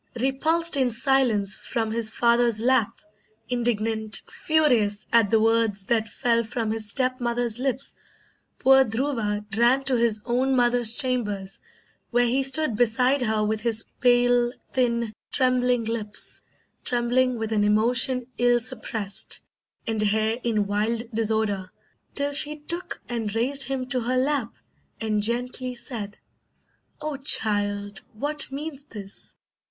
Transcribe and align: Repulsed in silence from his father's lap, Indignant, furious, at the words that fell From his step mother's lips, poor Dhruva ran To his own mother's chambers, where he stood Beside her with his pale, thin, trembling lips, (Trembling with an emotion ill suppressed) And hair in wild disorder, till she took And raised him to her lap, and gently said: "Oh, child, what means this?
Repulsed 0.19 0.77
in 0.77 0.89
silence 0.89 1.55
from 1.55 1.91
his 1.91 2.09
father's 2.09 2.59
lap, 2.59 3.01
Indignant, 3.49 4.23
furious, 4.27 5.05
at 5.13 5.29
the 5.29 5.39
words 5.39 5.85
that 5.85 6.07
fell 6.09 6.43
From 6.43 6.71
his 6.71 6.89
step 6.89 7.19
mother's 7.21 7.59
lips, 7.59 7.93
poor 8.57 8.83
Dhruva 8.83 9.45
ran 9.55 9.83
To 9.83 9.95
his 9.95 10.19
own 10.25 10.55
mother's 10.55 10.95
chambers, 10.95 11.59
where 12.09 12.25
he 12.25 12.41
stood 12.41 12.75
Beside 12.75 13.21
her 13.21 13.43
with 13.43 13.61
his 13.61 13.85
pale, 13.99 14.51
thin, 14.73 15.13
trembling 15.31 15.83
lips, 15.85 16.41
(Trembling 16.83 17.37
with 17.37 17.51
an 17.51 17.63
emotion 17.63 18.25
ill 18.39 18.59
suppressed) 18.59 19.39
And 19.85 20.01
hair 20.01 20.39
in 20.43 20.65
wild 20.65 21.11
disorder, 21.13 21.71
till 22.15 22.33
she 22.33 22.55
took 22.57 22.99
And 23.07 23.35
raised 23.35 23.65
him 23.65 23.85
to 23.89 23.99
her 23.99 24.17
lap, 24.17 24.55
and 24.99 25.21
gently 25.21 25.75
said: 25.75 26.17
"Oh, 26.99 27.17
child, 27.17 28.01
what 28.15 28.51
means 28.51 28.85
this? 28.85 29.35